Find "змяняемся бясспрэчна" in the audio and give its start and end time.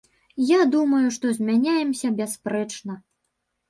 1.41-3.03